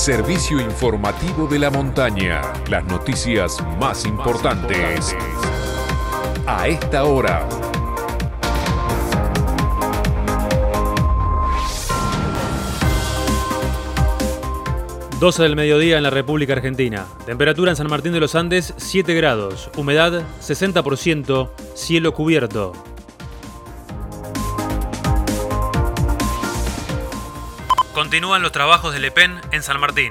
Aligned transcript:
servicio 0.00 0.58
informativo 0.58 1.46
de 1.46 1.58
la 1.58 1.68
montaña. 1.68 2.40
Las 2.70 2.86
noticias 2.86 3.62
más 3.78 4.06
importantes. 4.06 5.14
A 6.46 6.68
esta 6.68 7.04
hora. 7.04 7.46
...12 15.20 15.42
del 15.42 15.54
mediodía 15.54 15.98
en 15.98 16.02
la 16.02 16.08
República 16.08 16.54
Argentina. 16.54 17.04
Temperatura 17.26 17.72
en 17.72 17.76
San 17.76 17.90
Martín 17.90 18.14
de 18.14 18.20
los 18.20 18.34
Andes, 18.34 18.72
7 18.78 19.12
grados. 19.12 19.70
Humedad, 19.76 20.22
60%. 20.40 21.50
Cielo 21.74 22.14
cubierto. 22.14 22.72
Continúan 28.10 28.42
los 28.42 28.50
trabajos 28.50 28.92
de 28.92 28.98
Le 28.98 29.12
Pen 29.12 29.40
en 29.52 29.62
San 29.62 29.78
Martín. 29.78 30.10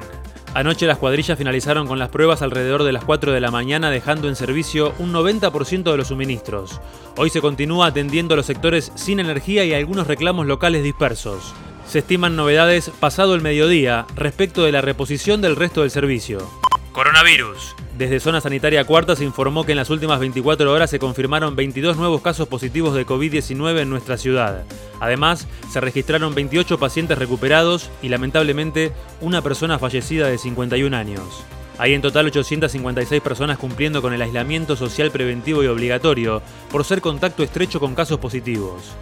Anoche 0.54 0.88
las 0.88 1.00
cuadrillas 1.00 1.38
finalizaron 1.38 1.86
con 1.86 2.00
las 2.00 2.08
pruebas 2.08 2.42
alrededor 2.42 2.84
de 2.84 2.94
las 2.94 3.04
4 3.04 3.34
de 3.34 3.42
la 3.42 3.52
mañana 3.52 3.90
dejando 3.90 4.30
en 4.30 4.38
servicio 4.38 4.94
un 5.00 5.12
90% 5.12 5.84
de 5.84 5.98
los 5.98 6.08
suministros. 6.08 6.80
Hoy 7.18 7.30
se 7.30 7.42
continúa 7.42 7.88
atendiendo 7.88 8.36
a 8.36 8.38
los 8.38 8.46
sectores 8.46 8.94
sin 8.96 9.20
energía 9.20 9.66
y 9.66 9.74
algunos 9.74 10.08
reclamos 10.08 10.48
locales 10.48 10.82
dispersos. 10.82 11.54
Se 11.86 12.00
estiman 12.00 12.38
novedades 12.38 12.90
pasado 13.02 13.36
el 13.36 13.42
mediodía 13.42 14.06
respecto 14.16 14.64
de 14.64 14.72
la 14.72 14.80
reposición 14.80 15.42
del 15.42 15.58
resto 15.58 15.82
del 15.82 15.92
servicio. 15.92 16.50
Coronavirus. 16.94 17.76
Desde 17.98 18.22
Zona 18.22 18.40
Sanitaria 18.40 18.86
Cuarta 18.86 19.18
se 19.18 19.26
informó 19.26 19.66
que 19.66 19.74
en 19.74 19.78
las 19.78 19.90
últimas 19.90 20.22
24 20.22 20.72
horas 20.72 20.90
se 20.90 21.00
confirmaron 21.00 21.58
22 21.58 21.98
nuevos 21.98 22.22
casos 22.22 22.48
positivos 22.48 22.94
de 22.94 23.06
COVID-19 23.06 23.82
en 23.82 23.90
nuestra 23.90 24.18
ciudad. 24.18 24.64
Además, 25.00 25.48
se 25.72 25.82
registraron 25.82 26.36
28 26.36 26.78
pacientes 26.78 27.18
recuperados 27.18 27.90
y 28.02 28.10
lamentablemente 28.10 28.92
una 29.22 29.42
persona 29.42 29.80
fallecida 29.80 30.28
de 30.28 30.38
51 30.38 30.96
años. 30.96 31.44
Hay 31.78 31.94
en 31.94 32.02
total 32.02 32.26
856 32.26 33.22
personas 33.22 33.58
cumpliendo 33.58 34.02
con 34.02 34.14
el 34.14 34.22
aislamiento 34.22 34.76
social 34.76 35.12
preventivo 35.12 35.64
y 35.64 35.68
obligatorio 35.68 36.42
por 36.70 36.84
ser 36.84 37.00
contacto 37.00 37.42
estrecho 37.42 37.80
con 37.80 37.96
casos 37.96 38.20
positivos. 38.20 38.98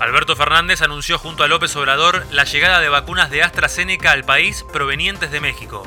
Alberto 0.00 0.36
Fernández 0.36 0.82
anunció 0.82 1.18
junto 1.18 1.42
a 1.42 1.48
López 1.48 1.74
Obrador 1.76 2.26
la 2.30 2.44
llegada 2.44 2.80
de 2.80 2.88
vacunas 2.88 3.30
de 3.30 3.42
AstraZeneca 3.42 4.12
al 4.12 4.24
país 4.24 4.64
provenientes 4.72 5.30
de 5.30 5.40
México. 5.40 5.86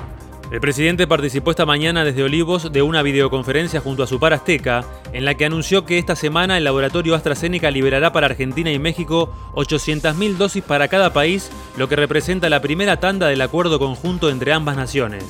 El 0.52 0.62
presidente 0.62 1.06
participó 1.06 1.52
esta 1.52 1.68
mañana 1.68 2.04
desde 2.04 2.24
Olivos 2.24 2.72
de 2.72 2.82
una 2.82 3.04
videoconferencia 3.04 3.82
junto 3.82 4.02
a 4.02 4.08
su 4.08 4.20
par 4.20 4.34
azteca, 4.34 4.84
en 5.14 5.24
la 5.24 5.36
que 5.36 5.46
anunció 5.46 5.86
que 5.86 6.00
esta 6.00 6.16
semana 6.16 6.58
el 6.58 6.64
laboratorio 6.64 7.14
AstraZeneca 7.14 7.70
liberará 7.70 8.12
para 8.12 8.26
Argentina 8.26 8.72
y 8.72 8.80
México 8.80 9.32
800.000 9.54 10.38
dosis 10.38 10.64
para 10.64 10.88
cada 10.88 11.14
país, 11.14 11.52
lo 11.78 11.88
que 11.88 11.96
representa 11.96 12.50
la 12.50 12.64
primera 12.64 13.00
tanda 13.00 13.28
del 13.28 13.42
acuerdo 13.42 13.78
conjunto 13.78 14.32
entre 14.32 14.52
ambas 14.52 14.76
naciones. 14.76 15.24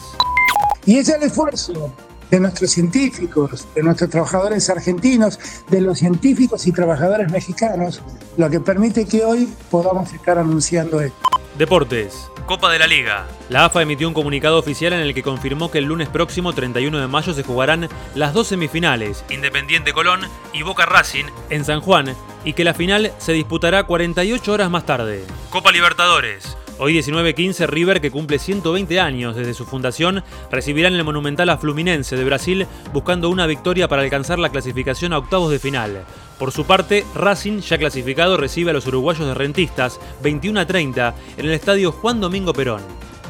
Y 0.85 0.99
es 0.99 1.09
el 1.09 1.21
esfuerzo 1.23 1.93
de 2.31 2.39
nuestros 2.39 2.71
científicos, 2.71 3.67
de 3.75 3.83
nuestros 3.83 4.09
trabajadores 4.09 4.69
argentinos, 4.69 5.37
de 5.69 5.81
los 5.81 5.99
científicos 5.99 6.65
y 6.65 6.71
trabajadores 6.71 7.29
mexicanos, 7.29 8.01
lo 8.37 8.49
que 8.49 8.61
permite 8.61 9.05
que 9.05 9.25
hoy 9.25 9.49
podamos 9.69 10.13
estar 10.13 10.37
anunciando 10.37 11.01
esto. 11.01 11.28
Deportes. 11.59 12.31
Copa 12.45 12.71
de 12.71 12.79
la 12.79 12.87
Liga. 12.87 13.27
La 13.49 13.65
AFA 13.65 13.81
emitió 13.81 14.07
un 14.07 14.13
comunicado 14.13 14.57
oficial 14.57 14.93
en 14.93 15.01
el 15.01 15.13
que 15.13 15.23
confirmó 15.23 15.69
que 15.69 15.79
el 15.79 15.83
lunes 15.83 16.07
próximo, 16.07 16.53
31 16.53 16.97
de 16.97 17.07
mayo, 17.07 17.33
se 17.33 17.43
jugarán 17.43 17.89
las 18.15 18.33
dos 18.33 18.47
semifinales, 18.47 19.25
Independiente 19.29 19.91
Colón 19.91 20.21
y 20.53 20.63
Boca 20.63 20.85
Racing, 20.85 21.25
en 21.49 21.65
San 21.65 21.81
Juan, 21.81 22.15
y 22.45 22.53
que 22.53 22.63
la 22.63 22.73
final 22.73 23.11
se 23.17 23.33
disputará 23.33 23.83
48 23.83 24.53
horas 24.53 24.69
más 24.69 24.85
tarde. 24.85 25.25
Copa 25.49 25.73
Libertadores. 25.73 26.55
Hoy 26.81 26.97
19-15 26.97 27.67
River, 27.67 27.99
que 27.99 28.09
cumple 28.09 28.39
120 28.39 29.01
años 29.01 29.35
desde 29.35 29.53
su 29.53 29.65
fundación, 29.65 30.23
recibirá 30.49 30.87
en 30.87 30.95
el 30.95 31.03
Monumental 31.03 31.49
a 31.49 31.57
Fluminense 31.57 32.15
de 32.15 32.23
Brasil 32.23 32.67
buscando 32.93 33.29
una 33.29 33.47
victoria 33.47 33.89
para 33.89 34.01
alcanzar 34.01 34.39
la 34.39 34.47
clasificación 34.47 35.11
a 35.11 35.17
octavos 35.17 35.51
de 35.51 35.59
final. 35.59 36.05
Por 36.37 36.53
su 36.53 36.65
parte, 36.65 37.05
Racing, 37.13 37.59
ya 37.59 37.77
clasificado, 37.77 38.37
recibe 38.37 38.71
a 38.71 38.73
los 38.73 38.87
uruguayos 38.87 39.27
de 39.27 39.33
Rentistas 39.33 39.99
21 40.23 40.65
30 40.65 41.15
en 41.35 41.45
el 41.45 41.51
estadio 41.51 41.91
Juan 41.91 42.21
Domingo 42.21 42.53
Perón. 42.53 42.81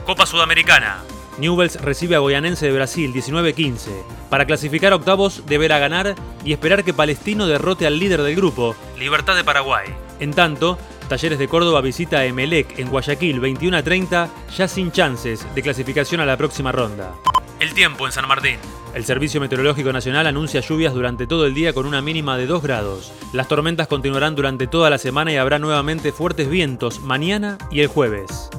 Copa 0.05 0.27
Sudamericana. 0.27 0.99
Newells 1.39 1.81
recibe 1.81 2.15
a 2.15 2.19
Goyanense 2.19 2.67
de 2.67 2.73
Brasil 2.73 3.11
19-15. 3.11 3.89
Para 4.29 4.45
clasificar 4.45 4.93
a 4.93 4.97
octavos 4.97 5.43
deberá 5.47 5.79
ganar 5.79 6.13
y 6.45 6.53
esperar 6.53 6.83
que 6.83 6.93
Palestino 6.93 7.47
derrote 7.47 7.87
al 7.87 7.97
líder 7.97 8.21
del 8.21 8.35
grupo, 8.35 8.75
Libertad 8.99 9.35
de 9.35 9.43
Paraguay. 9.43 9.87
En 10.19 10.33
tanto, 10.33 10.77
Talleres 11.09 11.39
de 11.39 11.47
Córdoba 11.47 11.81
visita 11.81 12.19
a 12.19 12.25
Emelec 12.25 12.77
en 12.77 12.87
Guayaquil 12.87 13.39
21 13.39 13.77
a 13.77 13.81
30, 13.81 14.29
ya 14.55 14.67
sin 14.67 14.91
chances 14.91 15.43
de 15.55 15.61
clasificación 15.63 16.21
a 16.21 16.25
la 16.25 16.37
próxima 16.37 16.71
ronda. 16.71 17.15
El 17.59 17.73
tiempo 17.73 18.05
en 18.05 18.11
San 18.11 18.27
Martín. 18.27 18.57
El 18.93 19.05
Servicio 19.05 19.41
Meteorológico 19.41 19.91
Nacional 19.91 20.27
anuncia 20.27 20.61
lluvias 20.61 20.93
durante 20.93 21.25
todo 21.25 21.47
el 21.47 21.55
día 21.55 21.73
con 21.73 21.87
una 21.87 22.03
mínima 22.03 22.37
de 22.37 22.45
2 22.45 22.61
grados. 22.61 23.11
Las 23.33 23.47
tormentas 23.47 23.87
continuarán 23.87 24.35
durante 24.35 24.67
toda 24.67 24.91
la 24.91 24.99
semana 24.99 25.31
y 25.31 25.37
habrá 25.37 25.57
nuevamente 25.57 26.11
fuertes 26.11 26.47
vientos 26.47 26.99
mañana 27.01 27.57
y 27.71 27.79
el 27.79 27.87
jueves. 27.87 28.51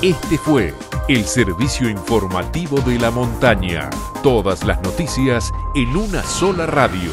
Este 0.00 0.38
fue 0.38 0.72
el 1.08 1.24
servicio 1.26 1.90
informativo 1.90 2.80
de 2.80 2.98
la 2.98 3.10
montaña. 3.10 3.90
Todas 4.22 4.64
las 4.64 4.80
noticias 4.80 5.52
en 5.74 5.94
una 5.94 6.22
sola 6.22 6.64
radio. 6.64 7.12